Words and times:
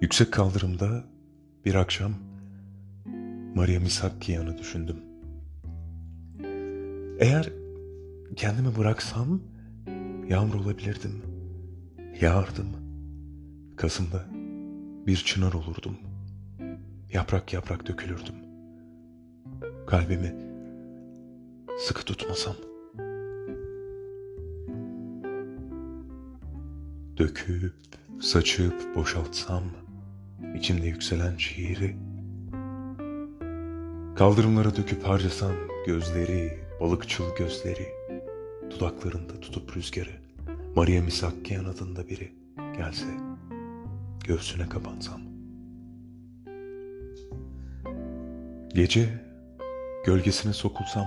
Yüksek 0.00 0.32
kaldırımda 0.32 1.04
bir 1.64 1.74
akşam 1.74 2.12
Maria 3.54 3.80
Misakkiyan'ı 3.80 4.58
düşündüm. 4.58 4.96
Eğer 7.18 7.52
kendimi 8.36 8.76
bıraksam 8.76 9.40
yağmur 10.28 10.54
olabilirdim. 10.54 11.22
Yağardım. 12.20 12.66
Kasım'da 13.76 14.24
bir 15.06 15.16
çınar 15.16 15.52
olurdum. 15.52 15.98
Yaprak 17.12 17.52
yaprak 17.52 17.86
dökülürdüm. 17.88 18.34
Kalbimi 19.86 20.34
sıkı 21.78 22.04
tutmasam. 22.04 22.54
Döküp, 27.16 27.74
saçıp, 28.20 28.96
boşaltsam 28.96 29.62
içimde 30.56 30.86
yükselen 30.86 31.36
şiiri. 31.36 31.96
Kaldırımlara 34.16 34.76
döküp 34.76 35.04
harcasam 35.04 35.52
gözleri, 35.86 36.58
balıkçıl 36.80 37.36
gözleri. 37.36 37.88
Dudaklarında 38.70 39.40
tutup 39.40 39.76
rüzgarı. 39.76 40.10
Maria 40.76 41.02
Misakkiyan 41.02 41.64
adında 41.64 42.08
biri 42.08 42.32
gelse 42.76 43.06
göğsüne 44.24 44.68
kapansam. 44.68 45.20
Gece 48.74 49.08
gölgesine 50.06 50.52
sokulsam 50.52 51.06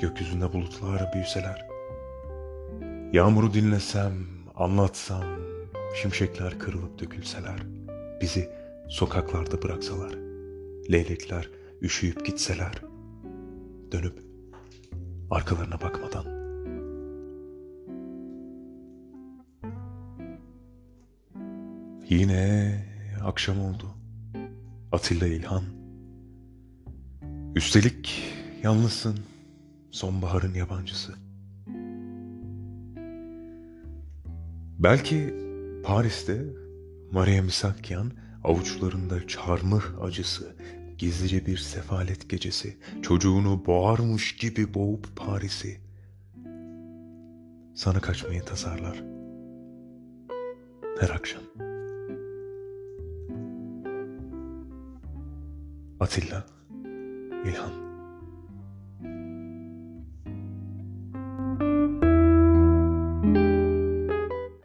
gökyüzünde 0.00 0.52
bulutlar 0.52 1.12
büyüseler. 1.14 1.66
Yağmuru 3.12 3.54
dinlesem, 3.54 4.12
anlatsam, 4.56 5.24
şimşekler 6.02 6.58
kırılıp 6.58 6.98
dökülseler, 7.00 7.62
bizi 8.24 8.50
sokaklarda 8.88 9.62
bıraksalar, 9.62 10.14
leylekler 10.92 11.50
üşüyüp 11.82 12.26
gitseler, 12.26 12.82
dönüp 13.92 14.22
arkalarına 15.30 15.80
bakmadan. 15.80 16.24
Yine 22.08 22.84
akşam 23.24 23.60
oldu. 23.60 23.86
Atilla 24.92 25.26
İlhan. 25.26 25.64
Üstelik 27.54 28.32
yalnızsın. 28.62 29.18
Sonbaharın 29.90 30.54
yabancısı. 30.54 31.14
Belki 34.78 35.34
Paris'te 35.84 36.63
Maria 37.14 37.42
Misakyan 37.42 38.12
avuçlarında 38.44 39.26
çarmıh 39.26 40.02
acısı, 40.02 40.56
gizlice 40.98 41.46
bir 41.46 41.56
sefalet 41.56 42.30
gecesi, 42.30 42.78
çocuğunu 43.02 43.66
boğarmış 43.66 44.36
gibi 44.36 44.74
boğup 44.74 45.16
Paris'i 45.16 45.80
sana 47.74 48.00
kaçmayı 48.00 48.44
tasarlar. 48.44 49.02
Her 51.00 51.10
akşam. 51.10 51.42
Atilla, 56.00 56.46
İlhan. 57.44 57.93